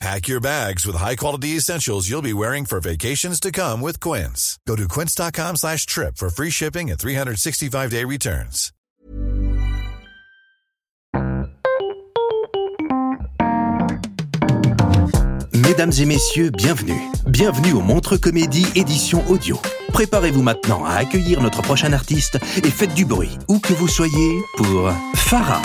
Pack 0.00 0.28
your 0.28 0.40
bags 0.40 0.86
with 0.86 0.96
high-quality 0.96 1.56
essentials 1.56 2.08
you'll 2.08 2.22
be 2.22 2.32
wearing 2.32 2.64
for 2.64 2.80
vacations 2.80 3.38
to 3.38 3.52
come 3.52 3.82
with 3.82 4.00
Quince. 4.00 4.58
Go 4.66 4.74
to 4.74 4.88
quince.com 4.88 5.56
slash 5.56 5.84
trip 5.84 6.16
for 6.16 6.30
free 6.30 6.48
shipping 6.48 6.90
and 6.90 6.98
365-day 6.98 8.04
returns. 8.06 8.72
Mesdames 15.52 15.92
et 16.00 16.06
messieurs, 16.06 16.50
bienvenue. 16.50 17.00
Bienvenue 17.26 17.72
au 17.72 17.82
Montre 17.82 18.16
Comédie 18.16 18.66
édition 18.74 19.22
audio. 19.30 19.60
Préparez-vous 19.92 20.42
maintenant 20.42 20.82
à 20.86 20.94
accueillir 20.94 21.42
notre 21.42 21.60
prochain 21.60 21.92
artiste 21.92 22.38
et 22.64 22.70
faites 22.70 22.94
du 22.94 23.04
bruit, 23.04 23.36
où 23.48 23.58
que 23.58 23.74
vous 23.74 23.88
soyez, 23.88 24.40
pour 24.56 24.90
Farah. 25.14 25.60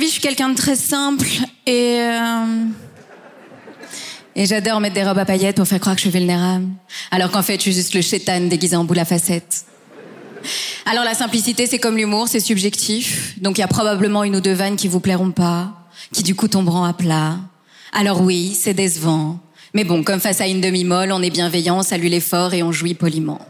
Vie, 0.00 0.06
je 0.06 0.12
suis 0.12 0.20
quelqu'un 0.20 0.48
de 0.48 0.56
très 0.56 0.76
simple 0.76 1.28
et 1.66 2.00
euh, 2.00 2.64
et 4.34 4.46
j'adore 4.46 4.80
mettre 4.80 4.94
des 4.94 5.04
robes 5.04 5.18
à 5.18 5.24
paillettes 5.24 5.56
pour 5.56 5.66
faire 5.66 5.80
croire 5.80 5.94
que 5.94 6.00
je 6.00 6.08
suis 6.08 6.18
vulnérable, 6.18 6.66
alors 7.10 7.30
qu'en 7.30 7.42
fait, 7.42 7.56
je 7.56 7.62
suis 7.62 7.72
juste 7.72 7.94
le 7.94 8.00
chétan 8.00 8.40
déguisé 8.40 8.74
en 8.76 8.84
boule 8.84 8.98
à 8.98 9.04
facettes. 9.04 9.66
Alors 10.86 11.04
la 11.04 11.14
simplicité, 11.14 11.66
c'est 11.66 11.78
comme 11.78 11.96
l'humour, 11.96 12.28
c'est 12.28 12.40
subjectif. 12.40 13.34
Donc 13.40 13.58
il 13.58 13.60
y 13.60 13.64
a 13.64 13.68
probablement 13.68 14.24
une 14.24 14.36
ou 14.36 14.40
deux 14.40 14.54
vannes 14.54 14.76
qui 14.76 14.88
vous 14.88 15.00
plairont 15.00 15.32
pas, 15.32 15.72
qui 16.12 16.22
du 16.22 16.34
coup 16.34 16.48
tomberont 16.48 16.84
à 16.84 16.94
plat. 16.94 17.36
Alors 17.92 18.22
oui, 18.22 18.56
c'est 18.58 18.72
décevant. 18.72 19.38
Mais 19.74 19.84
bon, 19.84 20.02
comme 20.02 20.20
face 20.20 20.40
à 20.40 20.46
une 20.46 20.60
demi-molle, 20.60 21.12
on 21.12 21.22
est 21.22 21.30
bienveillant, 21.30 21.78
on 21.78 21.82
salue 21.82 22.06
l'effort 22.06 22.54
et 22.54 22.62
on 22.62 22.72
jouit 22.72 22.94
poliment. 22.94 23.40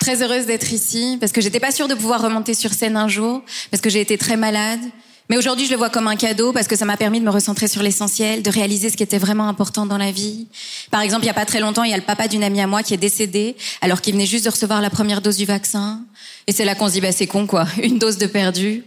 Très 0.00 0.22
heureuse 0.22 0.46
d'être 0.46 0.72
ici 0.72 1.16
parce 1.20 1.30
que 1.30 1.40
j'étais 1.40 1.60
pas 1.60 1.70
sûre 1.70 1.86
de 1.86 1.94
pouvoir 1.94 2.20
remonter 2.20 2.54
sur 2.54 2.72
scène 2.72 2.96
un 2.96 3.06
jour 3.06 3.42
parce 3.70 3.80
que 3.80 3.90
j'ai 3.90 4.00
été 4.00 4.18
très 4.18 4.36
malade. 4.36 4.80
Mais 5.28 5.36
aujourd'hui, 5.36 5.66
je 5.66 5.70
le 5.70 5.76
vois 5.76 5.90
comme 5.90 6.08
un 6.08 6.16
cadeau 6.16 6.52
parce 6.52 6.66
que 6.66 6.74
ça 6.74 6.84
m'a 6.84 6.96
permis 6.96 7.20
de 7.20 7.24
me 7.24 7.30
recentrer 7.30 7.68
sur 7.68 7.84
l'essentiel, 7.84 8.42
de 8.42 8.50
réaliser 8.50 8.90
ce 8.90 8.96
qui 8.96 9.04
était 9.04 9.18
vraiment 9.18 9.46
important 9.46 9.86
dans 9.86 9.98
la 9.98 10.10
vie. 10.10 10.48
Par 10.90 11.02
exemple, 11.02 11.22
il 11.22 11.26
y 11.26 11.30
a 11.30 11.34
pas 11.34 11.44
très 11.44 11.60
longtemps, 11.60 11.84
il 11.84 11.90
y 11.90 11.94
a 11.94 11.96
le 11.96 12.02
papa 12.02 12.26
d'une 12.26 12.42
amie 12.42 12.60
à 12.60 12.66
moi 12.66 12.82
qui 12.82 12.94
est 12.94 12.96
décédé 12.96 13.54
alors 13.80 14.00
qu'il 14.00 14.14
venait 14.14 14.26
juste 14.26 14.44
de 14.46 14.50
recevoir 14.50 14.80
la 14.80 14.90
première 14.90 15.20
dose 15.20 15.36
du 15.36 15.44
vaccin. 15.44 16.00
Et 16.48 16.52
c'est 16.52 16.64
là 16.64 16.74
qu'on 16.74 16.88
se 16.88 16.94
dit, 16.94 17.00
bah 17.00 17.12
c'est 17.12 17.28
con 17.28 17.46
quoi, 17.46 17.68
une 17.82 17.98
dose 17.98 18.18
de 18.18 18.26
perdu. 18.26 18.82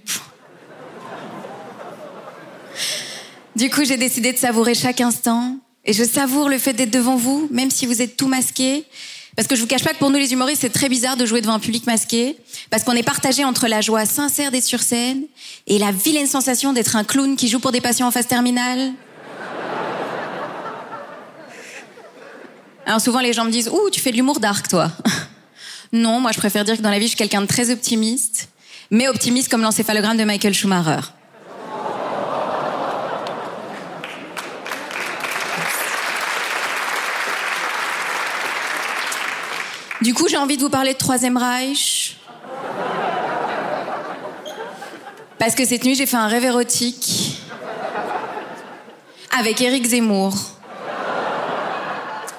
Du 3.56 3.70
coup, 3.70 3.86
j'ai 3.86 3.98
décidé 3.98 4.34
de 4.34 4.38
savourer 4.38 4.74
chaque 4.74 5.00
instant. 5.00 5.58
Et 5.86 5.94
je 5.94 6.04
savoure 6.04 6.50
le 6.50 6.58
fait 6.58 6.74
d'être 6.74 6.92
devant 6.92 7.18
vous, 7.18 7.48
même 7.52 7.70
si 7.70 7.86
vous 7.86 8.02
êtes 8.02 8.18
tout 8.18 8.28
masqué. 8.28 8.86
Parce 9.36 9.48
que 9.48 9.56
je 9.56 9.62
vous 9.62 9.68
cache 9.68 9.84
pas 9.84 9.94
que 9.94 9.98
pour 9.98 10.12
nous 10.12 10.18
les 10.18 10.32
humoristes, 10.34 10.62
c'est 10.62 10.70
très 10.70 10.90
bizarre 10.90 11.18
de 11.18 11.26
jouer 11.26 11.42
devant 11.42 11.54
un 11.54 11.60
public 11.60 11.88
masqué. 11.88 12.38
Parce 12.70 12.84
qu'on 12.84 12.94
est 12.94 13.04
partagé 13.04 13.44
entre 13.44 13.68
la 13.68 13.82
joie 13.82 14.06
sincère 14.06 14.52
d'être 14.52 14.64
sur 14.64 14.82
scène 14.82 15.24
et 15.66 15.80
la 15.80 15.92
vilaine 15.92 16.28
sensation 16.28 16.74
d'être 16.74 16.96
un 16.96 17.04
clown 17.04 17.36
qui 17.36 17.48
joue 17.48 17.60
pour 17.60 17.72
des 17.72 17.82
patients 17.82 18.08
en 18.08 18.12
phase 18.12 18.28
terminale. 18.28 18.94
Alors 22.86 23.00
souvent 23.00 23.22
les 23.22 23.34
gens 23.34 23.46
me 23.46 23.52
disent 23.52 23.70
Ouh, 23.70 23.90
tu 23.90 24.00
fais 24.02 24.12
de 24.12 24.18
l'humour 24.18 24.40
dark 24.40 24.68
toi. 24.68 24.92
non, 25.94 26.20
moi 26.20 26.32
je 26.32 26.38
préfère 26.38 26.66
dire 26.66 26.78
que 26.78 26.82
dans 26.82 26.92
la 26.92 27.00
vie 27.00 27.06
je 27.06 27.10
suis 27.10 27.18
quelqu'un 27.18 27.42
de 27.42 27.48
très 27.48 27.72
optimiste, 27.72 28.50
mais 28.92 29.08
optimiste 29.08 29.50
comme 29.50 29.62
l'encéphalogramme 29.62 30.18
de 30.18 30.26
Michael 30.26 30.54
Schumacher. 30.54 31.13
Du 40.04 40.14
coup, 40.14 40.28
j'ai 40.28 40.36
envie 40.36 40.58
de 40.58 40.62
vous 40.62 40.70
parler 40.70 40.92
de 40.92 40.98
Troisième 40.98 41.38
Reich. 41.38 42.18
Parce 45.40 45.56
que 45.56 45.64
cette 45.66 45.86
nuit, 45.86 45.96
j'ai 45.96 46.06
fait 46.06 46.18
un 46.18 46.28
rêve 46.28 46.44
érotique 46.44 47.38
avec 49.32 49.62
Eric 49.62 49.86
Zemmour. 49.86 50.34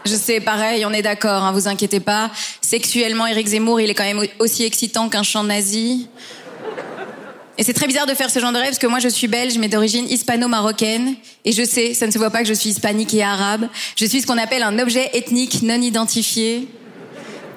Je 0.04 0.14
sais, 0.14 0.40
pareil, 0.40 0.84
on 0.84 0.92
est 0.92 1.00
d'accord, 1.00 1.42
hein, 1.42 1.52
vous 1.52 1.66
inquiétez 1.66 2.00
pas. 2.00 2.30
Sexuellement, 2.60 3.26
Eric 3.26 3.46
Zemmour, 3.46 3.80
il 3.80 3.88
est 3.88 3.94
quand 3.94 4.04
même 4.04 4.26
aussi 4.40 4.64
excitant 4.64 5.08
qu'un 5.08 5.22
chant 5.22 5.44
nazi. 5.44 6.06
Et 7.56 7.64
c'est 7.64 7.72
très 7.72 7.86
bizarre 7.86 8.06
de 8.06 8.12
faire 8.12 8.28
ce 8.28 8.40
genre 8.40 8.52
de 8.52 8.58
rêve 8.58 8.66
parce 8.66 8.78
que 8.78 8.88
moi 8.88 8.98
je 8.98 9.08
suis 9.08 9.28
belge 9.28 9.56
mais 9.58 9.68
d'origine 9.68 10.06
hispano-marocaine 10.10 11.14
et 11.44 11.52
je 11.52 11.62
sais, 11.62 11.94
ça 11.94 12.04
ne 12.06 12.10
se 12.10 12.18
voit 12.18 12.30
pas 12.30 12.42
que 12.42 12.48
je 12.48 12.52
suis 12.52 12.70
hispanique 12.70 13.14
et 13.14 13.22
arabe. 13.22 13.68
Je 13.96 14.04
suis 14.04 14.20
ce 14.20 14.26
qu'on 14.26 14.38
appelle 14.38 14.64
un 14.64 14.78
objet 14.80 15.08
ethnique 15.14 15.62
non 15.62 15.80
identifié. 15.80 16.68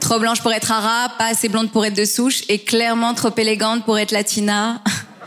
Trop 0.07 0.19
blanche 0.19 0.41
pour 0.41 0.53
être 0.53 0.72
arabe, 0.72 1.12
pas 1.18 1.25
assez 1.25 1.50
blonde 1.50 1.69
pour 1.69 1.85
être 1.85 1.94
de 1.94 2.06
souche 2.06 2.44
et 2.47 2.59
clairement 2.59 3.13
trop 3.13 3.34
élégante 3.35 3.84
pour 3.84 4.00
être 4.00 4.12
latina. 4.12 4.81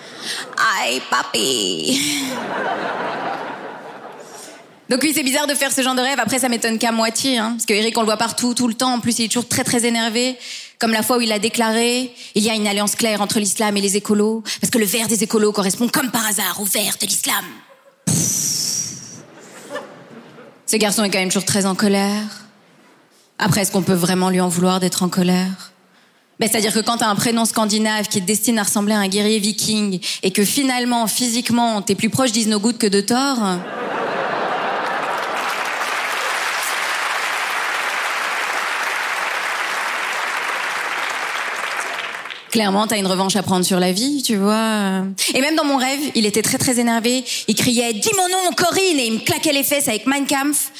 Aïe, 0.80 1.02
papi. 1.10 2.00
Donc 4.88 5.00
oui, 5.02 5.12
c'est 5.14 5.22
bizarre 5.22 5.46
de 5.46 5.52
faire 5.52 5.70
ce 5.70 5.82
genre 5.82 5.94
de 5.94 6.00
rêve. 6.00 6.18
Après, 6.18 6.38
ça 6.38 6.48
m'étonne 6.48 6.78
qu'à 6.78 6.92
moitié, 6.92 7.36
hein, 7.36 7.50
parce 7.50 7.66
que 7.66 7.74
Eric, 7.74 7.98
on 7.98 8.00
le 8.00 8.06
voit 8.06 8.16
partout, 8.16 8.54
tout 8.54 8.68
le 8.68 8.72
temps. 8.72 8.94
En 8.94 9.00
plus, 9.00 9.18
il 9.18 9.26
est 9.26 9.28
toujours 9.28 9.46
très 9.46 9.64
très 9.64 9.84
énervé. 9.84 10.38
Comme 10.78 10.92
la 10.92 11.02
fois 11.02 11.18
où 11.18 11.20
il 11.20 11.30
a 11.30 11.38
déclaré, 11.38 12.14
il 12.34 12.42
y 12.42 12.48
a 12.48 12.54
une 12.54 12.66
alliance 12.66 12.94
claire 12.94 13.20
entre 13.20 13.38
l'islam 13.38 13.76
et 13.76 13.82
les 13.82 13.98
écolos, 13.98 14.42
parce 14.62 14.70
que 14.70 14.78
le 14.78 14.86
vert 14.86 15.08
des 15.08 15.22
écolos 15.22 15.52
correspond 15.52 15.88
comme 15.88 16.10
par 16.10 16.26
hasard 16.26 16.58
au 16.58 16.64
vert 16.64 16.94
de 16.98 17.06
l'islam. 17.06 17.44
Ce 20.66 20.76
garçon 20.78 21.04
est 21.04 21.10
quand 21.10 21.18
même 21.18 21.28
toujours 21.28 21.44
très 21.44 21.66
en 21.66 21.74
colère. 21.74 22.50
Après, 23.43 23.62
est-ce 23.62 23.73
qu'on 23.73 23.81
peut 23.81 23.95
vraiment 23.95 24.28
lui 24.28 24.43
en 24.43 24.49
vouloir 24.49 24.81
d'être 24.81 25.03
en 25.03 25.09
colère? 25.09 25.73
Ben, 26.39 26.49
C'est-à-dire 26.51 26.75
que 26.75 26.81
quand 26.81 26.99
t'as 26.99 27.09
un 27.09 27.15
prénom 27.15 27.47
scandinave 27.47 28.06
qui 28.06 28.19
est 28.19 28.21
destiné 28.21 28.61
à 28.61 28.65
ressembler 28.65 28.93
à 28.93 28.99
un 28.99 29.09
guerrier 29.09 29.39
viking 29.39 29.99
et 30.23 30.31
que 30.31 30.45
finalement, 30.45 31.06
physiquement, 31.06 31.81
t'es 31.81 31.95
plus 31.95 32.11
proche 32.11 32.33
d'Isnogoud 32.33 32.77
que 32.77 32.87
de 32.87 33.01
Thor... 33.01 33.39
Clairement, 42.51 42.89
t'as 42.89 42.98
une 42.98 43.07
revanche 43.07 43.36
à 43.36 43.45
prendre 43.45 43.65
sur 43.65 43.78
la 43.78 43.93
vie, 43.93 44.25
tu 44.25 44.34
vois. 44.34 45.04
Et 45.34 45.41
même 45.41 45.54
dans 45.54 45.65
mon 45.65 45.77
rêve, 45.77 46.01
il 46.16 46.27
était 46.27 46.43
très 46.43 46.59
très 46.59 46.81
énervé. 46.81 47.25
Il 47.47 47.54
criait 47.54 47.93
«Dis 47.95 48.10
mon 48.16 48.28
nom, 48.28 48.53
Corinne!» 48.57 48.98
et 48.98 49.07
il 49.07 49.13
me 49.15 49.19
claquait 49.21 49.53
les 49.53 49.63
fesses 49.63 49.86
avec 49.86 50.04
Mein 50.07 50.27
Kampf. 50.27 50.72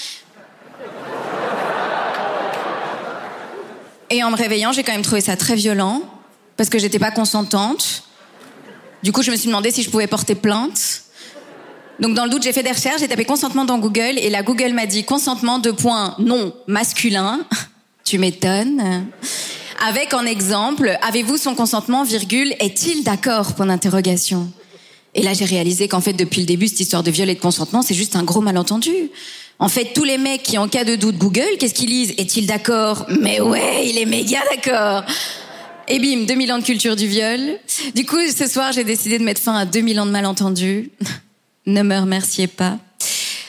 Et 4.11 4.25
en 4.25 4.31
me 4.31 4.37
réveillant, 4.37 4.73
j'ai 4.73 4.83
quand 4.83 4.93
même 4.93 5.03
trouvé 5.03 5.21
ça 5.21 5.37
très 5.37 5.55
violent, 5.55 6.03
parce 6.57 6.69
que 6.69 6.79
j'étais 6.79 6.99
pas 6.99 7.13
consentante. 7.13 8.03
Du 9.03 9.13
coup, 9.13 9.23
je 9.23 9.31
me 9.31 9.37
suis 9.37 9.47
demandé 9.47 9.71
si 9.71 9.83
je 9.83 9.91
pouvais 9.91 10.09
porter 10.09 10.35
plainte. 10.35 11.03
Donc, 12.01 12.15
dans 12.15 12.25
le 12.25 12.31
doute, 12.31 12.43
j'ai 12.43 12.53
fait 12.53 12.63
des 12.63 12.73
recherches, 12.73 13.01
j'ai 13.01 13.09
tapé 13.09 13.25
consentement 13.25 13.65
dans 13.65 13.79
Google, 13.79 14.19
et 14.19 14.29
la 14.31 14.43
Google 14.43 14.73
m'a 14.73 14.87
dit 14.87 15.05
consentement 15.05 15.59
de 15.59 15.71
point 15.71 16.17
non 16.19 16.53
masculin. 16.67 17.41
tu 18.05 18.19
m'étonnes. 18.19 19.07
Avec 19.87 20.13
en 20.13 20.27
exemple, 20.27 20.99
avez-vous 21.03 21.37
son 21.37 21.55
consentement, 21.55 22.03
virgule, 22.03 22.55
est-il 22.59 23.05
d'accord, 23.05 23.55
point 23.55 23.67
d'interrogation. 23.67 24.51
Et 25.15 25.23
là, 25.23 25.35
j'ai 25.35 25.45
réalisé 25.45 25.89
qu'en 25.89 26.01
fait, 26.01 26.13
depuis 26.13 26.41
le 26.41 26.47
début, 26.47 26.69
cette 26.69 26.81
histoire 26.81 27.03
de 27.03 27.11
viol 27.11 27.31
et 27.31 27.35
de 27.35 27.41
consentement, 27.41 27.83
c'est 27.83 27.95
juste 27.95 28.17
un 28.17 28.23
gros 28.23 28.41
malentendu. 28.41 28.93
En 29.61 29.69
fait, 29.69 29.93
tous 29.95 30.05
les 30.05 30.17
mecs 30.17 30.43
qui, 30.43 30.57
en 30.57 30.69
cas 30.69 30.85
de 30.85 30.97
doute, 30.97 31.19
Google, 31.19 31.59
qu'est-ce 31.59 31.75
qu'ils 31.75 31.91
lisent? 31.91 32.15
Est-il 32.17 32.47
d'accord? 32.47 33.05
Mais 33.21 33.43
ouais, 33.43 33.87
il 33.87 33.99
est 33.99 34.07
méga 34.07 34.39
d'accord. 34.51 35.05
Et 35.87 35.99
bim, 35.99 36.25
2000 36.25 36.53
ans 36.55 36.59
de 36.59 36.65
culture 36.65 36.97
du 36.97 37.07
viol. 37.07 37.59
Du 37.95 38.07
coup, 38.07 38.17
ce 38.35 38.47
soir, 38.47 38.73
j'ai 38.73 38.85
décidé 38.85 39.19
de 39.19 39.25
mettre 39.25 39.43
fin 39.43 39.55
à 39.55 39.67
2000 39.67 40.01
ans 40.01 40.07
de 40.07 40.13
malentendus. 40.13 40.91
ne 41.67 41.83
me 41.83 41.99
remerciez 41.99 42.47
pas. 42.47 42.79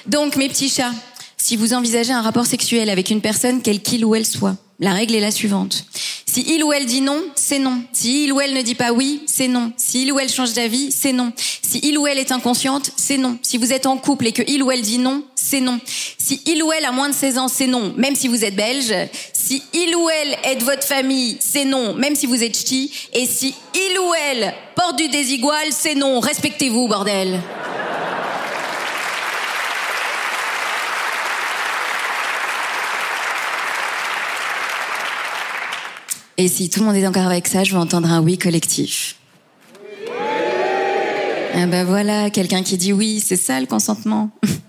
Donc, 0.05 0.35
mes 0.35 0.49
petits 0.49 0.67
chats, 0.67 0.91
si 1.37 1.55
vous 1.55 1.73
envisagez 1.73 2.11
un 2.11 2.21
rapport 2.21 2.45
sexuel 2.45 2.89
avec 2.89 3.09
une 3.09 3.21
personne, 3.21 3.61
quelle 3.61 3.81
qu'il 3.81 4.03
ou 4.03 4.13
elle 4.13 4.25
soit, 4.25 4.57
la 4.81 4.91
règle 4.91 5.15
est 5.15 5.21
la 5.21 5.31
suivante. 5.31 5.85
Si 6.25 6.43
il 6.47 6.63
ou 6.63 6.73
elle 6.73 6.85
dit 6.85 7.01
non, 7.01 7.21
c'est 7.35 7.59
non. 7.59 7.83
Si 7.93 8.23
il 8.23 8.33
ou 8.33 8.41
elle 8.41 8.53
ne 8.53 8.61
dit 8.61 8.75
pas 8.75 8.93
oui, 8.93 9.21
c'est 9.27 9.47
non. 9.47 9.71
Si 9.77 10.03
il 10.03 10.11
ou 10.11 10.19
elle 10.19 10.29
change 10.29 10.53
d'avis, 10.53 10.91
c'est 10.91 11.13
non. 11.13 11.31
Si 11.37 11.79
il 11.83 11.97
ou 11.97 12.07
elle 12.07 12.17
est 12.17 12.31
inconsciente, 12.31 12.91
c'est 12.95 13.17
non. 13.17 13.37
Si 13.41 13.57
vous 13.57 13.71
êtes 13.71 13.85
en 13.85 13.97
couple 13.97 14.27
et 14.27 14.31
que 14.31 14.41
il 14.47 14.63
ou 14.63 14.71
elle 14.71 14.81
dit 14.81 14.97
non, 14.97 15.23
c'est 15.41 15.59
non. 15.59 15.79
Si 16.17 16.41
il 16.45 16.61
ou 16.63 16.71
elle 16.71 16.85
a 16.85 16.91
moins 16.91 17.09
de 17.09 17.15
16 17.15 17.37
ans, 17.37 17.47
c'est 17.47 17.67
non, 17.67 17.93
même 17.97 18.15
si 18.15 18.27
vous 18.27 18.45
êtes 18.45 18.55
belge. 18.55 18.93
Si 19.33 19.63
il 19.73 19.95
ou 19.95 20.07
elle 20.09 20.37
est 20.51 20.55
de 20.57 20.63
votre 20.63 20.83
famille, 20.83 21.37
c'est 21.39 21.65
non, 21.65 21.95
même 21.95 22.15
si 22.15 22.27
vous 22.27 22.43
êtes 22.43 22.55
ch'ti. 22.55 22.91
Et 23.13 23.25
si 23.25 23.53
il 23.73 23.99
ou 23.99 24.13
elle 24.13 24.53
porte 24.75 24.97
du 24.97 25.07
désigual, 25.07 25.67
c'est 25.71 25.95
non. 25.95 26.19
Respectez-vous, 26.19 26.87
bordel. 26.87 27.39
Et 36.37 36.47
si 36.47 36.69
tout 36.69 36.79
le 36.79 36.85
monde 36.85 36.95
est 36.95 37.05
encore 37.05 37.25
avec 37.25 37.47
ça, 37.47 37.63
je 37.63 37.71
vais 37.71 37.77
entendre 37.77 38.09
un 38.09 38.21
oui 38.21 38.37
collectif. 38.37 39.15
Ah 41.53 41.65
ben 41.67 41.83
voilà, 41.83 42.29
quelqu'un 42.29 42.63
qui 42.63 42.77
dit 42.77 42.93
oui, 42.93 43.19
c'est 43.19 43.35
ça 43.35 43.59
le 43.59 43.65
consentement. 43.65 44.29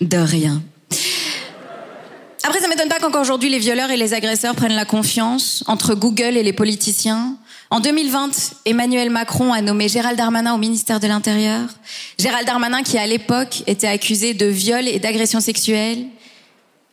De 0.00 0.16
rien. 0.16 0.62
Après, 2.42 2.60
ça 2.60 2.68
m'étonne 2.68 2.88
pas 2.88 2.98
qu'encore 2.98 3.20
aujourd'hui 3.20 3.50
les 3.50 3.58
violeurs 3.58 3.90
et 3.90 3.98
les 3.98 4.14
agresseurs 4.14 4.54
prennent 4.54 4.74
la 4.74 4.86
confiance 4.86 5.62
entre 5.66 5.94
Google 5.94 6.36
et 6.36 6.42
les 6.42 6.54
politiciens. 6.54 7.36
En 7.68 7.80
2020, 7.80 8.30
Emmanuel 8.64 9.10
Macron 9.10 9.52
a 9.52 9.60
nommé 9.60 9.88
Gérald 9.88 10.16
Darmanin 10.16 10.54
au 10.54 10.58
ministère 10.58 11.00
de 11.00 11.06
l'Intérieur. 11.06 11.68
Gérald 12.18 12.46
Darmanin 12.46 12.82
qui 12.82 12.98
à 12.98 13.06
l'époque 13.06 13.62
était 13.66 13.86
accusé 13.86 14.34
de 14.34 14.46
viol 14.46 14.88
et 14.88 14.98
d'agression 14.98 15.38
sexuelle. 15.38 16.06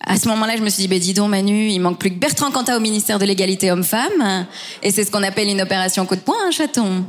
À 0.06 0.18
ce 0.18 0.28
moment-là, 0.28 0.58
je 0.58 0.62
me 0.62 0.70
suis 0.70 0.84
dit, 0.84 0.88
ben 0.88 1.00
dis 1.00 1.14
donc 1.14 1.30
Manu, 1.30 1.70
il 1.70 1.80
manque 1.80 1.98
plus 1.98 2.12
que 2.12 2.20
Bertrand 2.20 2.52
Cantat 2.52 2.78
au 2.78 2.80
ministère 2.80 3.18
de 3.18 3.26
l'égalité 3.26 3.72
homme-femme. 3.72 4.46
Et 4.84 4.92
c'est 4.92 5.04
ce 5.04 5.12
qu'on 5.12 5.24
appelle 5.24 5.48
une 5.48 5.62
opération 5.62 6.06
coup 6.06 6.16
de 6.16 6.22
poing, 6.22 6.38
un 6.46 6.52
chaton. 6.52 7.06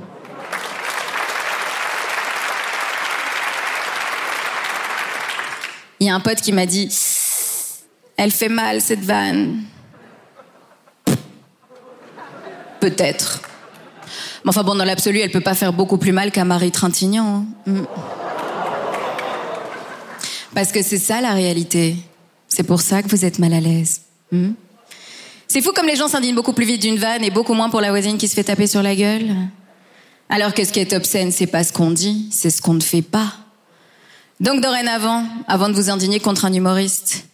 Il 6.01 6.07
y 6.07 6.11
a 6.11 6.15
un 6.15 6.21
pote 6.21 6.41
qui 6.41 6.53
m'a 6.53 6.67
dit, 6.67 6.89
elle 8.17 8.31
fait 8.31 8.49
mal 8.49 8.81
cette 8.81 9.01
vanne. 9.01 9.63
Peut-être. 12.81 13.43
Mais 14.45 14.51
enfin 14.51 14.63
bon, 14.63 14.77
dans 14.77 14.85
l'absolu, 14.85 15.19
elle 15.19 15.31
peut 15.33 15.41
pas 15.41 15.55
faire 15.55 15.73
beaucoup 15.73 15.99
plus 15.99 16.13
mal 16.13 16.31
qu'à 16.31 16.45
Marie 16.45 16.71
Trintignant. 16.71 17.47
hein. 17.67 17.71
Mm. 17.73 17.83
Parce 20.55 20.73
que 20.73 20.83
c'est 20.83 20.99
ça 20.99 21.21
la 21.21 21.33
réalité. 21.35 21.97
C'est 22.49 22.63
pour 22.63 22.81
ça 22.81 23.03
que 23.03 23.09
vous 23.09 23.25
êtes 23.25 23.39
mal 23.39 23.53
à 23.53 23.61
l'aise. 23.61 24.03
Hmm 24.31 24.53
c'est 25.49 25.63
fou 25.63 25.73
comme 25.73 25.87
les 25.87 25.97
gens 25.97 26.09
s'indignent 26.09 26.35
beaucoup 26.35 26.53
plus 26.53 26.67
vite 26.67 26.83
d'une 26.83 26.99
vanne 26.99 27.25
et 27.25 27.31
beaucoup 27.31 27.55
moins 27.55 27.71
pour 27.71 27.81
la 27.81 27.89
voisine 27.89 28.19
qui 28.19 28.29
se 28.29 28.35
fait 28.35 28.45
taper 28.45 28.67
sur 28.67 28.83
la 28.83 28.95
gueule. 28.95 29.35
Alors 30.29 30.53
que 30.53 30.63
ce 30.63 30.71
qui 30.71 30.79
est 30.81 30.93
obscène, 30.93 31.33
c'est 31.33 31.47
pas 31.47 31.65
ce 31.65 31.73
qu'on 31.73 31.91
dit, 31.91 32.29
c'est 32.31 32.51
ce 32.51 32.61
qu'on 32.61 32.75
ne 32.75 32.83
fait 32.83 33.01
pas. 33.03 33.33
Donc 34.41 34.61
dorénavant, 34.61 35.25
avant 35.49 35.69
de 35.69 35.75
vous 35.75 35.91
indigner 35.91 36.21
contre 36.21 36.45
un 36.45 36.53
humoriste, 36.53 37.27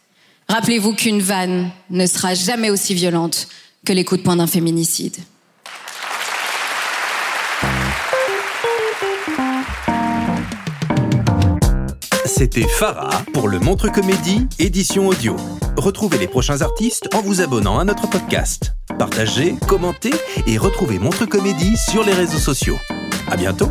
rappelez-vous 0.48 0.94
qu'une 0.94 1.20
vanne 1.20 1.70
ne 1.90 2.06
sera 2.06 2.34
jamais 2.34 2.70
aussi 2.70 2.94
violente 2.94 3.48
que 3.84 3.92
les 3.92 4.04
coups 4.04 4.20
de 4.20 4.24
poing 4.24 4.36
d'un 4.36 4.46
féminicide. 4.46 5.16
C'était 12.24 12.66
Farah 12.66 13.22
pour 13.32 13.48
le 13.48 13.58
Montre 13.58 13.92
Comédie, 13.92 14.46
édition 14.58 15.08
audio. 15.08 15.36
Retrouvez 15.76 16.18
les 16.18 16.26
prochains 16.26 16.62
artistes 16.62 17.08
en 17.14 17.20
vous 17.20 17.42
abonnant 17.42 17.78
à 17.78 17.84
notre 17.84 18.08
podcast. 18.08 18.72
Partagez, 18.98 19.54
commentez 19.68 20.12
et 20.46 20.58
retrouvez 20.58 20.98
Montre 20.98 21.26
Comédie 21.26 21.76
sur 21.76 22.02
les 22.02 22.12
réseaux 22.12 22.38
sociaux. 22.38 22.78
À 23.30 23.36
bientôt! 23.36 23.70